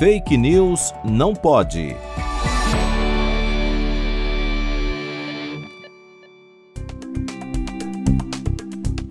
Fake 0.00 0.34
News 0.38 0.94
não 1.04 1.34
pode. 1.34 1.94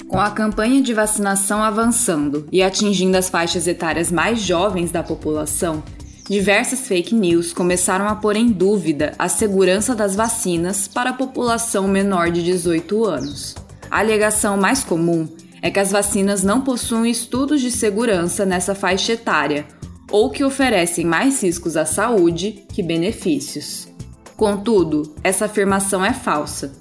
Com 0.07 0.19
a 0.19 0.31
campanha 0.31 0.81
de 0.81 0.91
vacinação 0.91 1.61
avançando 1.61 2.47
e 2.51 2.63
atingindo 2.63 3.15
as 3.15 3.29
faixas 3.29 3.67
etárias 3.67 4.11
mais 4.11 4.41
jovens 4.41 4.89
da 4.89 5.03
população, 5.03 5.83
diversas 6.27 6.87
fake 6.87 7.13
news 7.13 7.53
começaram 7.53 8.07
a 8.07 8.15
pôr 8.15 8.35
em 8.35 8.47
dúvida 8.47 9.13
a 9.19 9.29
segurança 9.29 9.93
das 9.93 10.15
vacinas 10.15 10.87
para 10.87 11.11
a 11.11 11.13
população 11.13 11.87
menor 11.87 12.31
de 12.31 12.41
18 12.41 13.05
anos. 13.05 13.55
A 13.91 13.99
alegação 13.99 14.57
mais 14.57 14.83
comum 14.83 15.29
é 15.61 15.69
que 15.69 15.79
as 15.79 15.91
vacinas 15.91 16.41
não 16.41 16.61
possuem 16.61 17.11
estudos 17.11 17.61
de 17.61 17.69
segurança 17.69 18.43
nessa 18.43 18.73
faixa 18.73 19.11
etária 19.11 19.67
ou 20.09 20.29
que 20.29 20.43
oferecem 20.43 21.05
mais 21.05 21.41
riscos 21.43 21.77
à 21.77 21.85
saúde 21.85 22.63
que 22.73 22.81
benefícios. 22.81 23.87
Contudo, 24.35 25.13
essa 25.23 25.45
afirmação 25.45 26.03
é 26.03 26.13
falsa. 26.13 26.71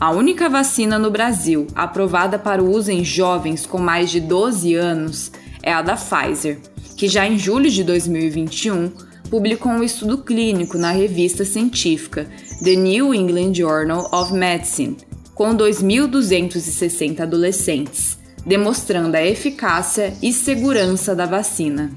A 0.00 0.10
única 0.10 0.48
vacina 0.48 0.98
no 0.98 1.10
Brasil 1.10 1.66
aprovada 1.74 2.38
para 2.38 2.62
o 2.62 2.70
uso 2.70 2.90
em 2.90 3.04
jovens 3.04 3.64
com 3.66 3.78
mais 3.78 4.10
de 4.10 4.18
12 4.18 4.74
anos 4.74 5.30
é 5.62 5.72
a 5.72 5.80
da 5.80 5.94
Pfizer, 5.94 6.58
que 6.96 7.06
já 7.06 7.26
em 7.26 7.38
julho 7.38 7.70
de 7.70 7.84
2021 7.84 8.90
publicou 9.30 9.72
um 9.72 9.82
estudo 9.82 10.18
clínico 10.18 10.76
na 10.76 10.90
revista 10.90 11.44
científica 11.44 12.28
The 12.64 12.74
New 12.74 13.14
England 13.14 13.54
Journal 13.54 14.08
of 14.12 14.32
Medicine, 14.32 14.96
com 15.34 15.56
2.260 15.56 17.20
adolescentes, 17.20 18.18
demonstrando 18.44 19.16
a 19.16 19.24
eficácia 19.24 20.12
e 20.20 20.32
segurança 20.32 21.14
da 21.14 21.26
vacina. 21.26 21.90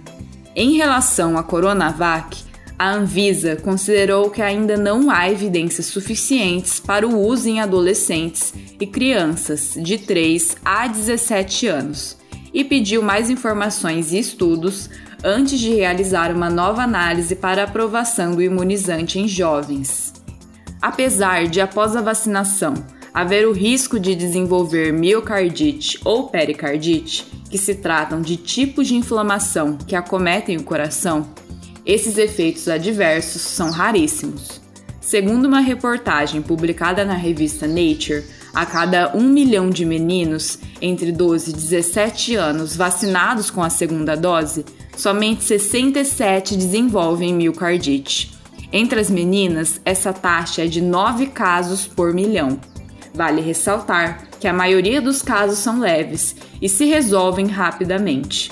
Em 0.57 0.77
relação 0.77 1.37
à 1.37 1.43
Coronavac, 1.43 2.41
a 2.79 2.93
Anvisa 2.93 3.57
considerou 3.57 4.29
que 4.29 4.41
ainda 4.41 4.77
não 4.77 5.12
há 5.12 5.29
evidências 5.29 5.87
suficientes 5.87 6.79
para 6.79 7.05
o 7.05 7.20
uso 7.20 7.49
em 7.49 7.59
adolescentes 7.59 8.53
e 8.79 8.87
crianças 8.87 9.73
de 9.75 9.97
3 9.97 10.55
a 10.63 10.87
17 10.87 11.67
anos 11.67 12.17
e 12.53 12.63
pediu 12.63 13.01
mais 13.01 13.29
informações 13.29 14.13
e 14.13 14.20
estudos 14.20 14.89
antes 15.21 15.59
de 15.59 15.73
realizar 15.73 16.34
uma 16.34 16.49
nova 16.49 16.84
análise 16.84 17.35
para 17.35 17.63
aprovação 17.63 18.34
do 18.34 18.41
imunizante 18.41 19.19
em 19.19 19.27
jovens. 19.27 20.13
Apesar 20.81 21.47
de, 21.47 21.59
após 21.59 21.97
a 21.97 22.01
vacinação, 22.01 22.75
haver 23.16 23.48
o 23.48 23.54
risco 23.54 23.98
de 23.98 24.13
desenvolver 24.13 24.91
miocardite 24.91 25.98
ou 26.04 26.27
pericardite, 26.27 27.26
que 27.49 27.58
se 27.58 27.76
tratam 27.76 28.21
de 28.21 28.35
tipos 28.35 28.90
de 28.90 28.96
inflamação 28.96 29.77
que 29.77 29.96
acometem 29.96 30.58
o 30.58 30.63
coração, 30.63 31.26
esses 31.86 32.18
efeitos 32.18 32.68
adversos 32.68 33.41
são 33.41 33.71
raríssimos. 33.71 34.60
Segundo 34.99 35.46
uma 35.46 35.62
reportagem 35.62 36.41
publicada 36.41 37.05
na 37.05 37.13
revista 37.13 37.66
Nature, 37.66 38.26
a 38.54 38.66
cada 38.66 39.16
1 39.16 39.24
milhão 39.24 39.70
de 39.70 39.86
meninos 39.86 40.60
entre 40.82 41.13
12 41.13 41.52
e 41.52 41.54
17 41.54 42.36
anos 42.36 42.76
vacinados 42.76 43.49
com 43.49 43.63
a 43.63 43.70
segunda 43.70 44.18
dose, 44.18 44.66
somente 44.98 45.41
67 45.41 46.58
desenvolvem 46.58 47.34
miocardite. 47.34 48.34
Entre 48.74 48.99
as 48.99 49.10
meninas, 49.10 49.80
essa 49.86 50.12
taxa 50.12 50.66
é 50.66 50.68
de 50.68 50.82
9 50.82 51.27
casos 51.27 51.88
por 51.88 52.13
milhão. 52.13 52.60
Vale 53.16 53.41
ressaltar 53.41 54.27
que 54.40 54.48
a 54.48 54.54
maioria 54.54 55.02
dos 55.02 55.21
casos 55.21 55.60
são 55.60 55.80
leves 55.80 56.35
e 56.62 56.68
se 56.68 56.84
resolvem 56.85 57.48
rapidamente. 57.48 58.52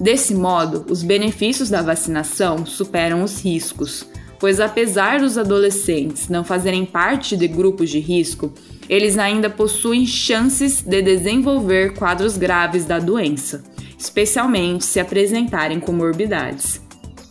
Desse 0.00 0.34
modo, 0.34 0.84
os 0.90 1.02
benefícios 1.02 1.70
da 1.70 1.80
vacinação 1.80 2.66
superam 2.66 3.22
os 3.22 3.40
riscos, 3.40 4.04
pois 4.40 4.58
apesar 4.58 5.20
dos 5.20 5.38
adolescentes 5.38 6.28
não 6.28 6.42
fazerem 6.42 6.84
parte 6.84 7.36
de 7.36 7.46
grupos 7.46 7.90
de 7.90 8.00
risco, 8.00 8.52
eles 8.88 9.16
ainda 9.16 9.48
possuem 9.48 10.04
chances 10.04 10.82
de 10.82 11.00
desenvolver 11.02 11.94
quadros 11.94 12.36
graves 12.36 12.84
da 12.84 12.98
doença, 12.98 13.62
especialmente 13.96 14.84
se 14.84 14.98
apresentarem 14.98 15.78
comorbidades. 15.78 16.80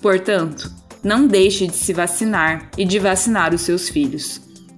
Portanto, 0.01 0.71
não 1.03 1.27
deixe 1.27 1.67
de 1.67 1.75
se 1.75 1.91
vacinar 1.91 2.69
e 2.77 2.85
de 2.85 2.99
vacinar 2.99 3.53
os 3.53 3.61
seus 3.61 3.89
filhos. 3.89 4.48